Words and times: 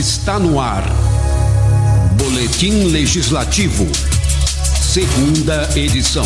está 0.00 0.38
no 0.38 0.58
ar. 0.58 0.82
Boletim 2.16 2.84
Legislativo, 2.84 3.86
segunda 4.80 5.68
edição. 5.78 6.24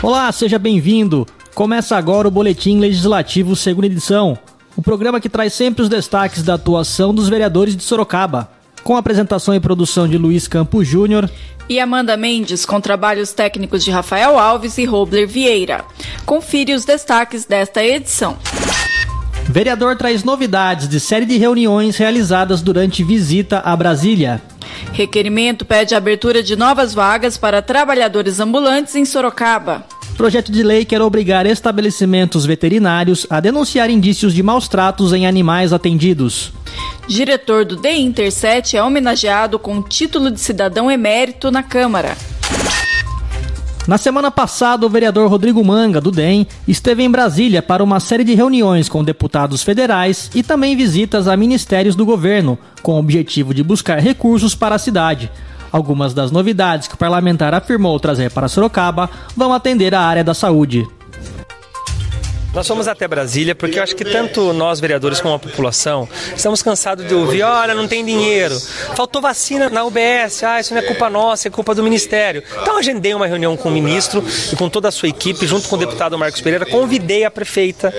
Olá, 0.00 0.30
seja 0.30 0.56
bem-vindo. 0.56 1.26
Começa 1.52 1.96
agora 1.96 2.28
o 2.28 2.30
Boletim 2.30 2.78
Legislativo, 2.78 3.56
segunda 3.56 3.88
edição. 3.88 4.38
O 4.76 4.80
programa 4.80 5.20
que 5.20 5.28
traz 5.28 5.52
sempre 5.52 5.82
os 5.82 5.88
destaques 5.88 6.44
da 6.44 6.54
atuação 6.54 7.12
dos 7.12 7.28
vereadores 7.28 7.76
de 7.76 7.82
Sorocaba. 7.82 8.48
Com 8.82 8.96
apresentação 8.96 9.54
e 9.54 9.60
produção 9.60 10.08
de 10.08 10.18
Luiz 10.18 10.48
Campos 10.48 10.86
Júnior 10.86 11.30
e 11.68 11.78
Amanda 11.78 12.16
Mendes, 12.16 12.64
com 12.66 12.80
trabalhos 12.80 13.32
técnicos 13.32 13.84
de 13.84 13.90
Rafael 13.90 14.38
Alves 14.38 14.76
e 14.78 14.84
Robler 14.84 15.28
Vieira. 15.28 15.84
Confira 16.26 16.74
os 16.74 16.84
destaques 16.84 17.44
desta 17.44 17.84
edição. 17.84 18.36
Vereador 19.44 19.96
traz 19.96 20.24
novidades 20.24 20.88
de 20.88 20.98
série 21.00 21.26
de 21.26 21.36
reuniões 21.36 21.96
realizadas 21.96 22.62
durante 22.62 23.04
visita 23.04 23.60
a 23.64 23.76
Brasília. 23.76 24.42
Requerimento 24.92 25.64
pede 25.64 25.94
abertura 25.94 26.42
de 26.42 26.56
novas 26.56 26.94
vagas 26.94 27.36
para 27.36 27.62
trabalhadores 27.62 28.40
ambulantes 28.40 28.94
em 28.94 29.04
Sorocaba. 29.04 29.84
Projeto 30.20 30.52
de 30.52 30.62
lei 30.62 30.84
quer 30.84 31.00
obrigar 31.00 31.46
estabelecimentos 31.46 32.44
veterinários 32.44 33.26
a 33.30 33.40
denunciar 33.40 33.88
indícios 33.88 34.34
de 34.34 34.42
maus 34.42 34.68
tratos 34.68 35.14
em 35.14 35.26
animais 35.26 35.72
atendidos. 35.72 36.52
Diretor 37.08 37.64
do 37.64 37.78
The 37.78 37.96
Interset 37.96 38.76
é 38.76 38.82
homenageado 38.82 39.58
com 39.58 39.80
título 39.82 40.30
de 40.30 40.38
cidadão 40.38 40.90
emérito 40.90 41.50
na 41.50 41.62
Câmara. 41.62 42.18
Na 43.88 43.96
semana 43.96 44.30
passada, 44.30 44.84
o 44.84 44.90
vereador 44.90 45.26
Rodrigo 45.30 45.64
Manga, 45.64 46.02
do 46.02 46.10
DEM, 46.10 46.46
esteve 46.68 47.02
em 47.02 47.10
Brasília 47.10 47.62
para 47.62 47.82
uma 47.82 47.98
série 47.98 48.22
de 48.22 48.34
reuniões 48.34 48.90
com 48.90 49.02
deputados 49.02 49.62
federais 49.62 50.30
e 50.34 50.42
também 50.42 50.76
visitas 50.76 51.26
a 51.28 51.34
ministérios 51.34 51.96
do 51.96 52.04
governo, 52.04 52.58
com 52.82 52.92
o 52.92 52.98
objetivo 52.98 53.54
de 53.54 53.62
buscar 53.62 53.98
recursos 53.98 54.54
para 54.54 54.74
a 54.74 54.78
cidade. 54.78 55.30
Algumas 55.72 56.12
das 56.14 56.30
novidades 56.30 56.88
que 56.88 56.94
o 56.94 56.98
parlamentar 56.98 57.54
afirmou 57.54 57.98
trazer 58.00 58.30
para 58.30 58.48
Sorocaba 58.48 59.08
vão 59.36 59.52
atender 59.52 59.94
a 59.94 60.00
área 60.00 60.24
da 60.24 60.34
saúde. 60.34 60.88
Nós 62.52 62.66
fomos 62.66 62.88
até 62.88 63.06
Brasília 63.06 63.54
porque 63.54 63.78
eu 63.78 63.82
acho 63.82 63.94
que 63.94 64.04
tanto 64.04 64.52
nós, 64.52 64.80
vereadores, 64.80 65.20
como 65.20 65.34
a 65.34 65.38
população, 65.38 66.08
estamos 66.34 66.62
cansados 66.62 67.06
de 67.06 67.14
ouvir: 67.14 67.42
olha, 67.42 67.74
não 67.74 67.86
tem 67.86 68.04
dinheiro, 68.04 68.58
faltou 68.96 69.22
vacina 69.22 69.70
na 69.70 69.84
UBS, 69.84 70.42
ah, 70.42 70.58
isso 70.58 70.74
não 70.74 70.80
é 70.80 70.84
culpa 70.84 71.08
nossa, 71.08 71.46
é 71.46 71.50
culpa 71.50 71.76
do 71.76 71.82
Ministério. 71.82 72.42
Então 72.60 72.76
agendei 72.76 73.14
uma 73.14 73.26
reunião 73.26 73.56
com 73.56 73.68
o 73.68 73.72
ministro 73.72 74.24
e 74.52 74.56
com 74.56 74.68
toda 74.68 74.88
a 74.88 74.90
sua 74.90 75.08
equipe, 75.08 75.46
junto 75.46 75.68
com 75.68 75.76
o 75.76 75.78
deputado 75.78 76.18
Marcos 76.18 76.40
Pereira, 76.40 76.66
convidei 76.66 77.24
a 77.24 77.30
prefeita, 77.30 77.94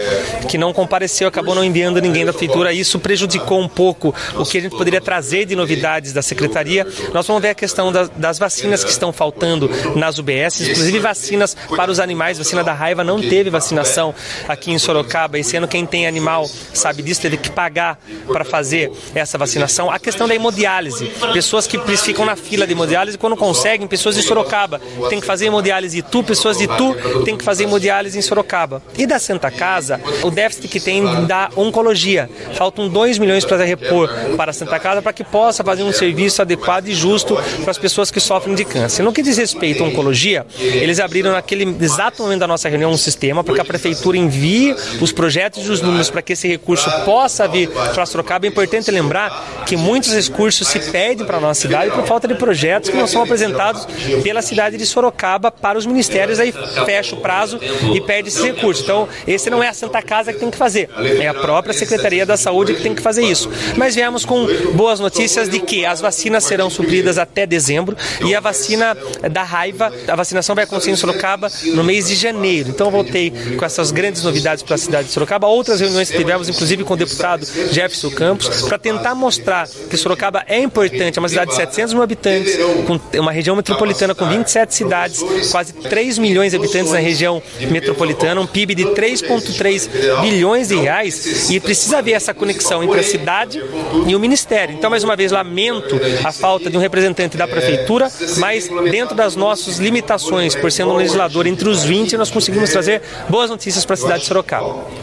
que 0.50 0.58
não 0.58 0.74
compareceu, 0.74 1.30
acabou 1.30 1.56
não 1.56 1.64
enviando 1.64 2.02
ninguém 2.02 2.26
da 2.26 2.34
prefeitura. 2.34 2.74
Isso 2.74 3.00
prejudicou 3.00 3.62
um 3.62 3.70
pouco 3.70 4.14
o 4.36 4.46
que 4.46 4.58
a 4.58 4.62
gente 4.62 4.76
poderia 4.76 5.00
trazer 5.00 5.46
de 5.46 5.56
novidades 5.56 6.12
da 6.12 6.22
secretaria. 6.22 6.86
Nós 7.14 7.26
vamos 7.26 7.42
ver 7.42 7.50
a 7.50 7.56
questão 7.56 7.90
das, 7.90 8.10
das 8.10 8.38
vacinas 8.38 8.84
que 8.84 8.92
estão 8.92 9.14
faltando 9.14 9.72
nas 9.96 10.18
UBS, 10.18 10.60
inclusive 10.60 11.00
vacinas 11.00 11.56
para 11.74 11.90
os 11.90 12.02
animais, 12.02 12.38
vacina 12.38 12.66
da 12.66 12.74
raiva 12.74 13.02
não 13.02 13.22
teve 13.22 13.50
vacinação 13.50 14.14
aqui 14.48 14.72
em 14.72 14.78
Sorocaba. 14.78 15.40
Esse 15.40 15.58
ano, 15.58 15.68
quem 15.68 15.86
tem 15.86 16.08
animal 16.08 16.50
sabe 16.74 17.02
disso, 17.02 17.22
teve 17.22 17.38
que 17.38 17.50
pagar 17.50 18.00
para 18.28 18.44
fazer 18.44 18.92
essa 19.14 19.38
vacinação. 19.38 19.90
A 19.90 20.00
questão 20.00 20.28
da 20.28 20.36
hemodiálise. 20.36 21.06
Pessoas 21.34 21.68
que 21.68 21.80
ficam 21.98 22.26
na 22.26 22.36
fila 22.36 22.66
de 22.66 22.74
hemodiálise 22.74 23.18
quando 23.18 23.36
conseguem, 23.36 23.88
pessoas 23.88 24.16
de 24.16 24.22
Sorocaba 24.22 24.82
tem 25.10 25.20
que 25.20 25.26
fazer 25.26 25.46
hemodiálise 25.46 26.02
de 26.02 26.02
Tu, 26.02 26.24
pessoas 26.24 26.58
de 26.58 26.68
Tu 26.68 26.96
tem 27.24 27.38
que 27.38 27.44
fazer 27.44 27.64
hemodiálise 27.64 28.18
em 28.18 28.22
Sorocaba. 28.22 28.82
E 28.98 29.06
da 29.06 29.20
Santa 29.20 29.52
Casa, 29.52 30.00
o 30.24 30.32
déficit 30.32 30.68
que 30.68 30.80
tem 30.80 31.26
da 31.26 31.50
oncologia. 31.56 32.30
Faltam 32.56 32.88
2 32.88 33.18
milhões 33.18 33.46
para 33.46 33.64
repor 33.64 34.10
para 34.36 34.52
a 34.52 34.54
Santa 34.54 34.80
Casa 34.80 35.02
para 35.02 35.14
que 35.14 35.24
possa 35.24 35.64
fazer 35.64 35.84
um 35.84 35.92
serviço 35.92 36.42
adequado 36.42 36.88
e 36.88 36.94
justo 36.94 37.38
para 37.62 37.72
as 37.72 37.78
pessoas 37.78 38.12
que 38.12 38.20
sofrem 38.20 38.56
de 38.56 38.66
câncer. 38.66 39.04
No 39.04 39.14
que 39.14 39.22
diz 39.22 39.38
respeito 39.38 39.84
à 39.84 39.88
oncologia, 39.88 40.46
eles 40.60 41.00
abriram 41.00 41.32
naquele 41.32 41.76
exato 41.84 42.24
momento 42.24 42.40
da 42.40 42.48
nossa 42.48 42.70
reunião 42.70 42.92
um 42.92 42.98
sistema 42.98 43.44
para 43.44 43.56
que 43.56 43.62
a 43.62 43.66
prefeitura 43.66 44.18
envie 44.32 44.76
os 45.02 45.12
projetos 45.12 45.68
e 45.68 45.70
os 45.70 45.82
números 45.82 46.10
para 46.10 46.22
que 46.22 46.34
esse 46.34 46.48
recurso 46.48 46.90
possa 47.04 47.48
vir 47.48 47.70
para 47.70 48.06
Sorocaba. 48.06 48.46
É 48.46 48.50
importante 48.50 48.90
lembrar 48.90 49.64
que 49.66 49.76
muitos 49.76 50.14
recursos 50.14 50.68
se 50.68 50.80
perdem 50.80 51.26
para 51.26 51.38
a 51.38 51.42
nossa 51.42 51.62
cidade 51.62 51.92
por 51.92 52.06
falta 52.06 52.28
de 52.28 52.36
projetos 52.36 52.90
que 52.90 52.98
não 52.98 53.08
são 53.08 53.22
apresentados 53.24 53.86
pela 54.24 54.42
cidade 54.42 54.78
de 54.78 54.86
Sorocaba 54.86 55.52
para 55.52 55.78
os 55.78 55.86
ministérios, 55.86 56.40
aí 56.40 56.54
fecha 56.86 57.16
o 57.16 57.20
prazo 57.20 57.60
e 57.94 58.02
perde 58.02 58.30
esse 58.30 58.42
recurso. 58.42 58.84
Então, 58.84 59.08
esse 59.28 59.50
não 59.50 59.62
é 59.62 59.68
a 59.68 59.74
Santa 59.74 60.02
Casa 60.02 60.32
que 60.34 60.40
tem 60.40 60.50
que 60.50 60.58
fazer, 60.58 60.90
é 61.20 61.28
a 61.28 61.34
própria 61.34 61.74
Secretaria 61.74 62.26
da 62.26 62.38
Saúde 62.38 62.74
que 62.74 62.82
tem 62.82 62.96
que 62.96 63.02
fazer 63.02 63.24
isso. 63.24 63.50
Mas 63.76 63.96
viemos 63.96 64.26
com 64.26 64.48
boas 64.74 65.00
notícias 65.00 65.50
de 65.50 65.60
que 65.60 65.86
as 65.86 66.00
vacinas 66.00 66.44
serão 66.44 66.70
supridas 66.70 67.18
até 67.18 67.46
dezembro 67.46 67.96
e 68.26 68.34
a 68.34 68.40
vacina 68.40 68.96
da 69.32 69.44
raiva, 69.44 69.92
a 70.08 70.16
vacinação 70.16 70.56
vai 70.56 70.64
acontecer 70.64 70.92
em 70.92 70.96
Sorocaba 70.96 71.52
no 71.74 71.84
mês 71.84 72.08
de 72.08 72.16
janeiro. 72.16 72.70
Então, 72.70 72.90
voltei 72.90 73.32
com 73.58 73.66
essas 73.66 73.92
grandes 73.92 74.21
grandes 74.22 74.24
novidades 74.24 74.64
para 74.64 74.76
a 74.76 74.78
cidade 74.78 75.08
de 75.08 75.14
Sorocaba. 75.14 75.48
Outras 75.48 75.80
reuniões 75.80 76.10
que 76.10 76.18
tivemos, 76.18 76.48
inclusive 76.48 76.84
com 76.84 76.94
o 76.94 76.98
deputado 76.98 77.46
Jefferson 77.46 78.12
Campos, 78.12 78.62
para 78.62 78.78
tentar 78.78 79.16
mostrar 79.16 79.68
que 79.68 79.98
Sorocaba 79.98 80.44
é 80.48 80.60
importante, 80.60 81.18
é 81.18 81.20
uma 81.20 81.30
cidade 81.30 81.52
de 81.52 81.58
700 81.58 81.94
mil 81.94 82.04
habitantes, 82.04 82.58
com 82.86 83.20
uma 83.20 83.32
região 83.32 83.56
metropolitana 83.56 84.16
com 84.16 84.28
27 84.28 84.74
cidades, 84.74 85.24
quase 85.52 85.74
3 85.74 86.18
milhões 86.18 86.52
de 86.52 86.58
habitantes 86.58 86.92
na 86.92 87.00
região 87.00 87.42
metropolitana, 87.70 88.40
um 88.40 88.48
PIB 88.48 88.76
de 88.76 88.86
3,3 88.86 90.22
bilhões 90.22 90.70
de 90.70 90.76
reais 90.76 91.50
e 91.50 91.60
precisa 91.60 91.98
haver 91.98 92.14
essa 92.14 92.34
conexão 92.34 92.84
entre 92.84 93.00
a 93.00 93.04
cidade 93.04 93.62
e 94.08 94.16
o 94.16 94.20
Ministério. 94.20 94.76
Então, 94.76 94.90
mais 94.90 95.04
uma 95.04 95.16
vez, 95.16 95.32
lamento 95.32 96.00
a 96.24 96.32
falta 96.32 96.70
de 96.70 96.78
um 96.78 96.80
representante 96.80 97.38
da 97.38 97.48
Prefeitura, 97.48 98.10
mas 98.38 98.70
dentro 98.90 99.16
das 99.16 99.36
nossas 99.36 99.78
limitações, 99.78 100.56
por 100.56 100.72
sendo 100.72 100.92
um 100.92 100.98
legislador 100.98 101.48
entre 101.48 101.68
os 101.68 101.84
20, 101.84 102.18
nós 102.18 102.30
conseguimos 102.30 102.70
trazer 102.70 103.02
boas 103.30 103.50
notícias 103.50 103.86
para 103.86 103.94
a 103.94 103.98
cidade 103.98 104.11
cidade 104.12 104.22
de 104.22 104.28
Sorocaba. 104.28 105.02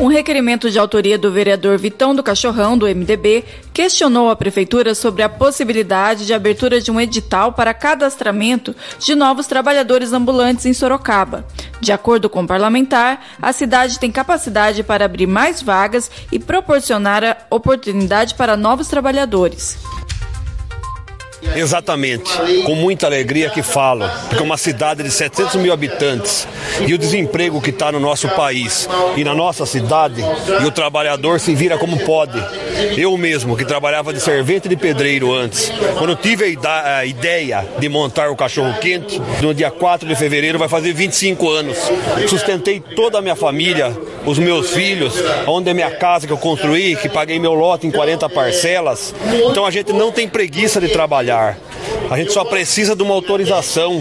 Um 0.00 0.08
requerimento 0.08 0.68
de 0.68 0.78
autoria 0.78 1.16
do 1.16 1.30
vereador 1.30 1.78
Vitão 1.78 2.16
do 2.16 2.22
Cachorrão, 2.22 2.76
do 2.76 2.86
MDB, 2.86 3.44
questionou 3.72 4.28
a 4.28 4.34
Prefeitura 4.34 4.92
sobre 4.92 5.22
a 5.22 5.28
possibilidade 5.28 6.26
de 6.26 6.34
abertura 6.34 6.80
de 6.80 6.90
um 6.90 7.00
edital 7.00 7.52
para 7.52 7.72
cadastramento 7.72 8.74
de 8.98 9.14
novos 9.14 9.46
trabalhadores 9.46 10.12
ambulantes 10.12 10.66
em 10.66 10.74
Sorocaba. 10.74 11.46
De 11.80 11.92
acordo 11.92 12.28
com 12.28 12.42
o 12.42 12.46
parlamentar, 12.46 13.24
a 13.40 13.52
cidade 13.52 14.00
tem 14.00 14.10
capacidade 14.10 14.82
para 14.82 15.04
abrir 15.04 15.28
mais 15.28 15.62
vagas 15.62 16.10
e 16.32 16.40
proporcionar 16.40 17.22
a 17.22 17.36
oportunidade 17.48 18.34
para 18.34 18.56
novos 18.56 18.88
trabalhadores. 18.88 19.78
Exatamente, 21.56 22.30
com 22.64 22.74
muita 22.74 23.06
alegria 23.06 23.50
que 23.50 23.62
falo, 23.62 24.08
porque 24.28 24.42
uma 24.42 24.56
cidade 24.56 25.02
de 25.02 25.10
700 25.10 25.56
mil 25.56 25.72
habitantes 25.72 26.48
e 26.86 26.92
o 26.92 26.98
desemprego 26.98 27.60
que 27.60 27.70
está 27.70 27.92
no 27.92 28.00
nosso 28.00 28.28
país 28.30 28.88
e 29.16 29.22
na 29.22 29.34
nossa 29.34 29.64
cidade, 29.64 30.20
e 30.60 30.64
o 30.64 30.70
trabalhador 30.70 31.38
se 31.38 31.54
vira 31.54 31.78
como 31.78 31.98
pode. 32.00 32.42
Eu 32.96 33.16
mesmo, 33.16 33.56
que 33.56 33.64
trabalhava 33.64 34.12
de 34.12 34.20
servente 34.20 34.68
de 34.68 34.76
pedreiro 34.76 35.32
antes, 35.32 35.70
quando 35.96 36.16
tive 36.16 36.58
a 36.64 37.04
ideia 37.04 37.64
de 37.78 37.88
montar 37.88 38.30
o 38.30 38.36
cachorro 38.36 38.78
quente, 38.80 39.20
no 39.40 39.54
dia 39.54 39.70
4 39.70 40.08
de 40.08 40.16
fevereiro 40.16 40.58
vai 40.58 40.68
fazer 40.68 40.92
25 40.92 41.50
anos. 41.50 41.78
Sustentei 42.28 42.80
toda 42.80 43.18
a 43.18 43.22
minha 43.22 43.36
família, 43.36 43.96
os 44.26 44.38
meus 44.38 44.70
filhos, 44.70 45.14
onde 45.46 45.70
é 45.70 45.74
minha 45.74 45.90
casa 45.90 46.26
que 46.26 46.32
eu 46.32 46.38
construí, 46.38 46.96
que 46.96 47.08
paguei 47.08 47.38
meu 47.38 47.54
lote 47.54 47.86
em 47.86 47.90
40 47.90 48.28
parcelas. 48.28 49.14
Então 49.50 49.66
a 49.66 49.70
gente 49.70 49.92
não 49.92 50.10
tem 50.10 50.28
preguiça 50.28 50.80
de 50.80 50.88
trabalhar. 50.88 51.58
A 52.10 52.16
gente 52.16 52.32
só 52.32 52.44
precisa 52.44 52.94
de 52.94 53.02
uma 53.02 53.14
autorização 53.14 54.00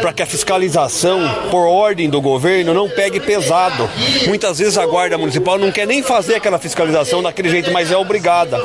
para 0.00 0.12
que 0.12 0.22
a 0.22 0.26
fiscalização, 0.26 1.20
por 1.50 1.66
ordem 1.66 2.08
do 2.08 2.20
governo, 2.20 2.74
não 2.74 2.88
pegue 2.88 3.20
pesado. 3.20 3.88
Muitas 4.26 4.58
vezes 4.58 4.78
a 4.78 4.86
Guarda 4.86 5.18
Municipal 5.18 5.58
não 5.58 5.70
quer 5.70 5.86
nem 5.86 6.02
fazer 6.02 6.36
aquela 6.36 6.58
fiscalização 6.58 7.22
daquele 7.22 7.48
jeito, 7.48 7.72
mas 7.72 7.90
é 7.92 7.96
obrigada. 7.96 8.58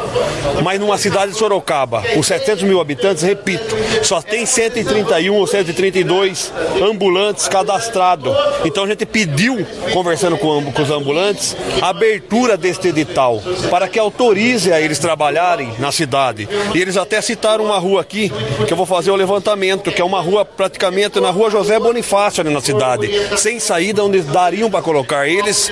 Mas 0.64 0.80
numa 0.80 0.98
cidade 0.98 1.34
de 1.34 1.38
Sorocaba, 1.38 2.02
com 2.14 2.24
700 2.24 2.64
mil 2.64 2.80
habitantes, 2.80 3.24
repito, 3.24 3.76
só 4.04 4.22
tem 4.22 4.46
131 4.46 5.36
ou 5.36 5.46
132 5.46 6.52
ambulantes 6.82 7.48
cadastrados. 7.48 8.36
Então 8.66 8.86
a 8.86 8.88
gente 8.88 9.06
pediu, 9.06 9.66
conversando 9.94 10.38
com, 10.38 10.58
os 10.58 10.92
ambulantes, 10.92 11.56
a 11.82 11.90
abertura 11.90 12.56
deste 12.56 12.88
edital 12.90 13.42
para 13.70 13.88
que 13.88 14.00
autorize 14.00 14.72
a 14.72 14.80
eles 14.80 15.00
trabalharem 15.00 15.74
na 15.80 15.92
cidade. 15.92 16.48
E 16.74 16.80
eles 16.80 16.98
até 16.98 17.22
citaram 17.22 17.66
uma 17.66 17.78
rua 17.78 18.02
aqui, 18.02 18.32
que 18.66 18.74
eu 18.74 18.77
eu 18.78 18.86
vou 18.86 18.86
fazer 18.86 19.10
o 19.10 19.16
levantamento, 19.16 19.92
que 19.92 20.00
é 20.00 20.06
uma 20.06 20.22
rua 20.22 20.46
praticamente 20.46 21.20
na 21.20 21.32
rua 21.32 21.50
José 21.50 21.80
Bonifácio 21.80 22.42
ali 22.42 22.54
na 22.54 22.62
cidade, 22.62 23.10
sem 23.36 23.60
saída 23.60 24.04
onde 24.04 24.22
dariam 24.22 24.70
para 24.70 24.84
colocar 24.84 25.28
eles 25.28 25.72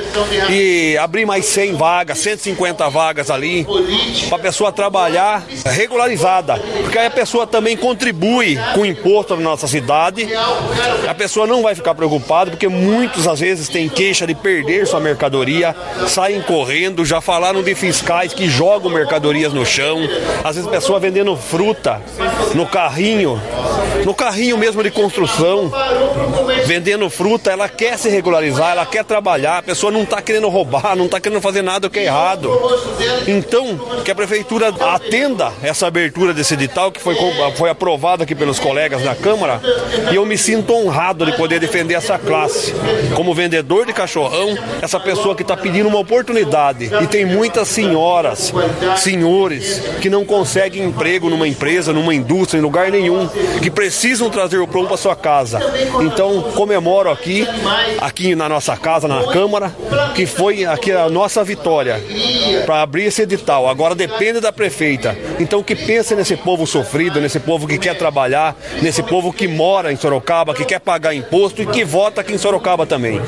e 0.50 0.98
abrir 0.98 1.24
mais 1.24 1.46
100 1.46 1.76
vagas, 1.76 2.18
150 2.18 2.90
vagas 2.90 3.30
ali, 3.30 3.68
para 4.28 4.38
a 4.38 4.42
pessoa 4.42 4.72
trabalhar 4.72 5.46
regularizada, 5.66 6.58
porque 6.82 6.98
aí 6.98 7.06
a 7.06 7.12
pessoa 7.12 7.46
também 7.46 7.78
contribui 7.78 8.58
com 8.74 8.82
o 8.82 8.86
imposto 8.86 9.36
na 9.36 9.44
nossa 9.44 9.68
cidade, 9.68 10.28
a 11.08 11.14
pessoa 11.14 11.46
não 11.46 11.62
vai 11.62 11.76
ficar 11.76 11.94
preocupada, 11.94 12.50
porque 12.50 12.68
muitos 12.68 13.28
às 13.28 13.40
vezes 13.40 13.70
têm 13.70 13.88
queixa 13.88 14.26
de 14.26 14.34
perder 14.34 14.88
sua 14.88 15.00
mercadoria, 15.00 15.76
saem 16.08 16.42
correndo, 16.42 17.06
já 17.06 17.22
falaram 17.22 17.62
de 17.62 17.76
fiscais 17.76 18.34
que 18.34 18.50
jogam 18.50 18.90
mercadorias 18.90 19.54
no 19.54 19.64
chão, 19.64 20.00
às 20.44 20.56
vezes 20.56 20.68
a 20.68 20.72
pessoa 20.72 21.00
vendendo 21.00 21.38
fruta 21.38 22.02
no 22.56 22.66
carrinho, 22.96 23.42
no 24.06 24.14
carrinho 24.14 24.58
mesmo 24.58 24.82
de 24.82 24.90
construção, 24.90 25.70
vendendo 26.66 27.10
fruta, 27.10 27.52
ela 27.52 27.68
quer 27.68 27.98
se 27.98 28.08
regularizar, 28.08 28.72
ela 28.72 28.86
quer 28.86 29.04
trabalhar, 29.04 29.58
a 29.58 29.62
pessoa 29.64 29.92
não 29.92 30.04
está 30.04 30.22
querendo 30.22 30.48
roubar, 30.48 30.96
não 30.96 31.06
está 31.06 31.20
querendo 31.20 31.42
fazer 31.42 31.62
nada 31.62 31.90
que 31.90 32.00
é 32.00 32.06
errado. 32.06 32.50
Então, 33.28 33.78
que 34.06 34.12
a 34.12 34.16
prefeitura 34.16 34.70
atenda 34.70 35.52
essa 35.62 35.88
abertura 35.88 36.34
desse 36.34 36.54
edital 36.54 36.90
que 36.90 37.02
foi, 37.02 37.18
foi 37.58 37.70
aprovado 37.70 38.24
aqui 38.24 38.34
pelos 38.34 38.60
colegas 38.60 39.04
na 39.04 39.14
Câmara 39.14 39.60
e 40.10 40.16
eu 40.16 40.26
me 40.26 40.38
sinto 40.38 40.74
honrado 40.74 41.26
de 41.26 41.34
poder 41.34 41.60
defender 41.60 41.96
essa 41.96 42.18
classe. 42.18 42.74
Como 43.14 43.34
vendedor 43.34 43.86
de 43.86 43.92
cachorrão, 43.92 44.58
essa 44.82 45.00
pessoa 45.02 45.36
que 45.36 45.42
está 45.42 45.58
pedindo 45.58 45.90
uma 45.90 46.00
oportunidade 46.00 46.90
e 47.02 47.08
tem 47.08 47.26
muitas 47.26 47.68
senhoras, 47.68 48.54
senhores 48.96 49.82
que 50.00 50.10
não 50.10 50.24
conseguem 50.24 50.84
emprego 50.84 51.30
numa 51.30 51.48
empresa, 51.48 51.92
numa 51.92 52.16
indústria, 52.16 52.60
em 52.60 52.62
lugar 52.62 52.85
nenhum, 52.92 53.28
que 53.62 53.70
precisam 53.70 54.30
trazer 54.30 54.58
o 54.60 54.68
pão 54.68 54.86
para 54.86 54.98
sua 54.98 55.16
casa. 55.16 55.60
Então, 56.02 56.42
comemoro 56.56 57.10
aqui, 57.10 57.48
aqui 58.00 58.36
na 58.36 58.48
nossa 58.50 58.76
casa, 58.78 59.08
na 59.08 59.24
Câmara, 59.32 59.74
que 60.14 60.26
foi 60.26 60.66
aqui 60.66 60.92
a 60.92 61.10
nossa 61.10 61.44
vitória 61.44 62.02
para 62.66 62.82
abrir 62.82 63.06
esse 63.06 63.22
edital. 63.22 63.68
Agora 63.68 63.96
depende 63.96 64.40
da 64.40 64.52
prefeita. 64.52 65.18
Então, 65.40 65.64
que 65.64 65.76
pense 65.76 66.16
nesse 66.16 66.36
povo 66.36 66.66
sofrido, 66.66 67.20
nesse 67.20 67.40
povo 67.40 67.68
que 67.68 67.78
quer 67.78 67.98
trabalhar, 67.98 68.56
nesse 68.82 69.04
povo 69.04 69.32
que 69.34 69.48
mora 69.48 69.92
em 69.92 69.96
Sorocaba, 69.96 70.54
que 70.54 70.66
quer 70.66 70.80
pagar 70.80 71.14
imposto 71.14 71.62
e 71.62 71.66
que 71.66 71.84
vota 71.84 72.22
aqui 72.22 72.34
em 72.34 72.38
Sorocaba 72.38 72.86
também. 72.86 73.22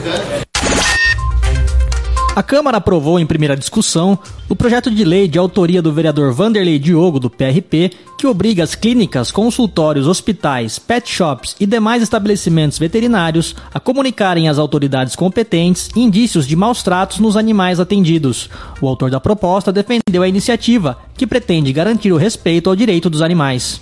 A 2.38 2.44
Câmara 2.44 2.78
aprovou 2.78 3.19
em 3.19 3.25
primeira 3.25 3.57
discussão 3.57 4.19
o 4.48 4.56
projeto 4.56 4.92
de 4.92 5.04
lei 5.04 5.28
de 5.28 5.39
autoria 5.39 5.81
do 5.81 5.92
vereador 5.92 6.31
Vanderlei 6.31 6.78
Diogo, 6.78 7.19
do 7.19 7.31
PRP, 7.31 7.89
que 8.16 8.28
obriga 8.28 8.63
as 8.63 8.75
clínicas, 8.75 9.31
consultórios, 9.31 10.06
hospitais, 10.06 10.78
pet 10.78 11.10
shops 11.10 11.56
e 11.60 11.66
demais 11.66 12.04
estabelecimentos 12.04 12.78
veterinários 12.78 13.56
a 13.74 13.80
comunicarem 13.80 14.48
às 14.48 14.60
autoridades 14.60 15.16
competentes 15.16 15.89
indícios 15.95 16.45
de 16.45 16.56
maus 16.56 16.84
tratos 16.84 17.18
nos 17.18 17.36
animais 17.36 17.80
atendidos. 17.80 18.51
O 18.80 18.88
autor 18.88 19.10
da 19.10 19.19
proposta 19.19 19.72
defendeu 19.72 20.22
a 20.22 20.28
iniciativa, 20.28 20.95
que 21.16 21.25
pretende 21.25 21.74
garantir 21.74 22.12
o 22.12 22.18
respeito 22.18 22.69
ao 22.69 22.75
direito 22.75 23.10
dos 23.10 23.24
animais. 23.24 23.81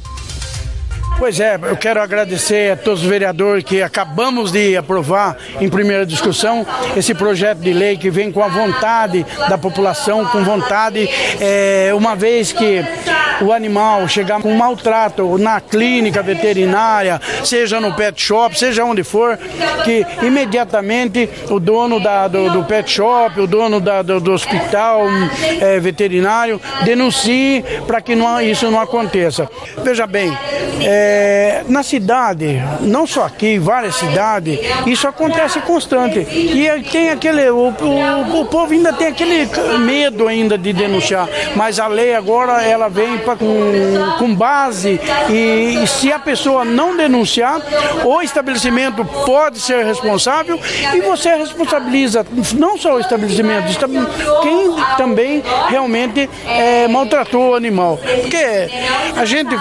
Pois 1.18 1.40
é, 1.40 1.58
eu 1.62 1.78
quero 1.78 2.02
agradecer 2.02 2.74
a 2.74 2.76
todos 2.76 3.02
os 3.02 3.08
vereadores 3.08 3.64
que 3.64 3.82
acabamos 3.82 4.52
de 4.52 4.76
aprovar 4.76 5.38
em 5.62 5.70
primeira 5.70 6.06
discussão 6.06 6.68
esse 6.96 7.14
projeto 7.14 7.60
de 7.60 7.72
lei 7.72 7.96
que 7.96 8.10
vem 8.10 8.34
com 8.34 8.44
a 8.44 8.50
vontade 8.50 9.26
da 9.48 9.58
população, 9.58 10.26
com 10.26 10.44
vontade, 10.44 11.10
é, 11.40 11.92
uma 11.94 12.18
vez 12.18 12.52
que 12.52 12.84
o 13.42 13.52
animal 13.52 14.08
chegar 14.08 14.42
com 14.42 14.54
maltrato 14.54 15.38
na 15.38 15.60
clínica 15.60 16.22
veterinária, 16.22 17.20
seja 17.44 17.80
no 17.80 17.94
pet 17.94 18.22
shop, 18.22 18.58
seja 18.58 18.84
onde 18.84 19.04
for, 19.04 19.38
que 19.84 20.06
imediatamente 20.22 21.30
o 21.50 21.60
dono 21.60 22.00
da, 22.00 22.28
do, 22.28 22.50
do, 22.50 22.64
pet 22.64 22.90
shop, 22.90 23.40
o 23.40 23.48
dono 23.48 23.80
da, 23.80 24.02
do, 24.02 24.20
do, 24.20 24.32
hospital 24.32 25.08
é, 25.62 25.80
veterinário 25.80 26.62
denuncie 26.84 27.64
para 27.88 28.02
que 28.02 28.16
não, 28.16 28.40
isso 28.42 28.70
não 28.70 28.80
aconteça. 28.80 29.50
Veja 29.84 30.08
bem, 30.08 30.36
é, 30.82 31.05
na 31.68 31.84
cidade, 31.84 32.62
não 32.82 33.06
só 33.06 33.26
aqui, 33.26 33.58
várias 33.58 33.96
cidades, 33.96 34.60
isso 34.86 35.08
acontece 35.08 35.60
constante. 35.62 36.20
E 36.20 36.68
tem 36.92 37.10
aquele, 37.10 37.50
o, 37.50 37.74
o, 37.80 38.42
o 38.42 38.46
povo 38.46 38.74
ainda 38.74 38.94
tem 38.94 39.08
aquele 39.08 39.48
medo 39.80 40.28
ainda 40.28 40.58
de 40.58 40.74
denunciar, 40.74 41.28
mas 41.56 41.80
a 41.80 41.88
lei 41.88 42.16
agora 42.16 42.64
ela 42.64 42.90
vem 42.90 43.18
pra, 43.20 43.36
com, 43.36 44.18
com 44.18 44.36
base 44.36 45.00
e, 45.30 45.84
e 45.84 45.88
se 45.88 46.12
a 46.12 46.20
pessoa 46.20 46.64
não 46.64 46.96
denunciar, 46.96 47.62
o 48.04 48.22
estabelecimento 48.22 49.04
pode 49.26 49.60
ser 49.60 49.86
responsável 49.86 50.60
e 50.94 51.02
você 51.02 51.36
responsabiliza 51.36 52.26
não 52.56 52.78
só 52.78 52.96
o 52.96 53.00
estabelecimento, 53.00 53.66
quem 54.42 54.76
também 54.98 55.44
realmente 55.70 56.30
é, 56.48 56.88
maltratou 56.88 57.52
o 57.52 57.56
animal. 57.56 58.00
Porque 58.22 58.46
a 59.16 59.26
gente, 59.26 59.56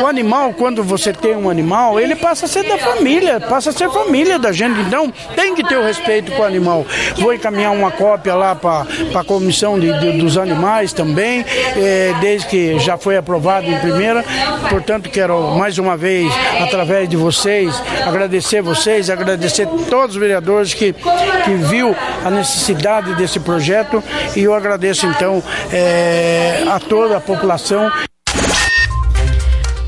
o 0.00 0.06
animal, 0.06 0.52
quando 0.56 0.65
você 0.82 1.12
tem 1.12 1.36
um 1.36 1.48
animal, 1.48 2.00
ele 2.00 2.14
passa 2.16 2.46
a 2.46 2.48
ser 2.48 2.64
da 2.64 2.78
família, 2.78 3.40
passa 3.40 3.70
a 3.70 3.72
ser 3.72 3.90
família 3.90 4.38
da 4.38 4.52
gente. 4.52 4.80
Então 4.80 5.12
tem 5.34 5.54
que 5.54 5.62
ter 5.62 5.76
o 5.76 5.82
respeito 5.82 6.32
com 6.32 6.42
o 6.42 6.44
animal. 6.44 6.86
Vou 7.16 7.32
encaminhar 7.32 7.72
uma 7.72 7.90
cópia 7.90 8.34
lá 8.34 8.54
para 8.54 8.86
a 9.14 9.24
comissão 9.24 9.78
de, 9.78 9.92
de, 10.00 10.12
dos 10.18 10.36
animais 10.36 10.92
também, 10.92 11.44
é, 11.76 12.14
desde 12.20 12.48
que 12.48 12.78
já 12.78 12.96
foi 12.96 13.16
aprovado 13.16 13.66
em 13.66 13.78
primeira. 13.78 14.24
Portanto, 14.68 15.08
quero 15.10 15.56
mais 15.56 15.78
uma 15.78 15.96
vez, 15.96 16.32
através 16.60 17.08
de 17.08 17.16
vocês, 17.16 17.80
agradecer 18.04 18.62
vocês, 18.62 19.08
agradecer 19.10 19.68
todos 19.88 20.16
os 20.16 20.20
vereadores 20.20 20.74
que, 20.74 20.92
que 20.92 21.54
viu 21.68 21.94
a 22.24 22.30
necessidade 22.30 23.14
desse 23.14 23.38
projeto 23.40 24.02
e 24.34 24.42
eu 24.42 24.54
agradeço 24.54 25.06
então 25.06 25.42
é, 25.72 26.64
a 26.68 26.80
toda 26.80 27.16
a 27.16 27.20
população. 27.20 27.90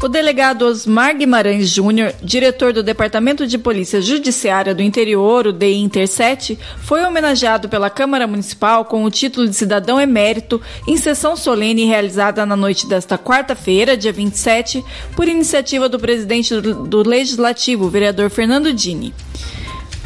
O 0.01 0.07
delegado 0.07 0.63
Osmar 0.63 1.17
Guimarães 1.17 1.69
Júnior, 1.69 2.15
diretor 2.23 2.73
do 2.73 2.85
Departamento 2.85 3.45
de 3.49 3.59
Polícia 3.59 4.01
Judiciária 4.01 4.73
do 4.73 4.81
Interior, 4.81 5.49
o 5.49 5.53
DI 5.53 5.75
Interset, 5.75 6.57
foi 6.79 7.05
homenageado 7.05 7.69
pela 7.69 7.91
Câmara 7.91 8.25
Municipal 8.25 8.85
com 8.85 9.03
o 9.03 9.11
título 9.11 9.49
de 9.49 9.57
cidadão 9.57 10.01
emérito 10.01 10.63
em 10.87 10.97
sessão 10.97 11.37
solene 11.37 11.85
realizada 11.85 12.47
na 12.47 12.55
noite 12.55 12.87
desta 12.87 13.19
quarta-feira, 13.19 13.97
dia 13.97 14.13
27, 14.13 14.85
por 15.17 15.27
iniciativa 15.27 15.89
do 15.89 15.99
presidente 15.99 16.55
do 16.61 17.03
Legislativo, 17.03 17.89
vereador 17.89 18.31
Fernando 18.31 18.73
Dini. 18.73 19.13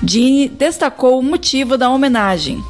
Dini 0.02 0.48
destacou 0.48 1.18
o 1.18 1.22
motivo 1.22 1.76
da 1.76 1.90
homenagem. 1.90 2.64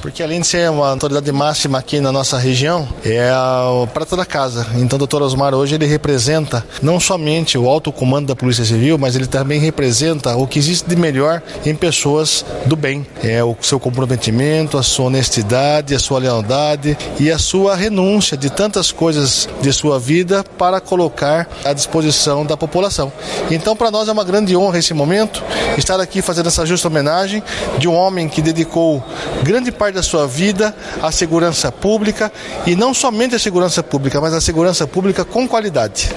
Porque 0.00 0.22
além 0.22 0.40
de 0.40 0.46
ser 0.46 0.70
uma 0.70 0.88
autoridade 0.88 1.30
máxima 1.30 1.78
aqui 1.78 2.00
na 2.00 2.10
nossa 2.10 2.38
região, 2.38 2.88
é 3.04 3.30
o 3.66 3.86
prata 3.86 4.16
da 4.16 4.24
casa. 4.24 4.66
Então 4.76 4.96
o 4.96 4.98
doutor 4.98 5.22
Osmar 5.22 5.54
hoje 5.54 5.74
ele 5.74 5.86
representa 5.86 6.64
não 6.82 6.98
somente 6.98 7.58
o 7.58 7.68
alto 7.68 7.92
comando 7.92 8.28
da 8.28 8.36
Polícia 8.36 8.64
Civil, 8.64 8.96
mas 8.96 9.14
ele 9.14 9.26
também 9.26 9.60
representa 9.60 10.36
o 10.36 10.46
que 10.46 10.58
existe 10.58 10.88
de 10.88 10.96
melhor 10.96 11.42
em 11.64 11.74
pessoas 11.74 12.44
do 12.66 12.76
bem. 12.76 13.06
É 13.22 13.44
o 13.44 13.56
seu 13.60 13.78
comprometimento, 13.78 14.78
a 14.78 14.82
sua 14.82 15.06
honestidade, 15.06 15.94
a 15.94 15.98
sua 15.98 16.18
lealdade 16.18 16.96
e 17.18 17.30
a 17.30 17.38
sua 17.38 17.76
renúncia 17.76 18.36
de 18.36 18.48
tantas 18.48 18.90
coisas 18.90 19.48
de 19.60 19.72
sua 19.72 19.98
vida 19.98 20.44
para 20.56 20.80
colocar 20.80 21.48
à 21.64 21.72
disposição 21.72 22.44
da 22.46 22.56
população. 22.56 23.12
Então 23.50 23.76
para 23.76 23.90
nós 23.90 24.08
é 24.08 24.12
uma 24.12 24.24
grande 24.24 24.56
honra 24.56 24.78
esse 24.78 24.94
momento 24.94 25.42
estar 25.76 26.00
aqui 26.00 26.22
fazendo 26.22 26.46
essa 26.46 26.64
justa 26.64 26.88
homenagem 26.88 27.42
de 27.78 27.88
um 27.88 27.94
homem 27.94 28.28
que 28.28 28.40
dedicou 28.40 29.02
grande 29.42 29.70
parte 29.70 29.89
da 29.92 30.02
sua 30.02 30.26
vida 30.26 30.74
à 31.02 31.10
segurança 31.12 31.70
pública 31.70 32.32
e 32.66 32.74
não 32.74 32.94
somente 32.94 33.34
a 33.34 33.38
segurança 33.38 33.82
pública, 33.82 34.20
mas 34.20 34.34
a 34.34 34.40
segurança 34.40 34.86
pública 34.86 35.24
com 35.24 35.46
qualidade. 35.48 36.10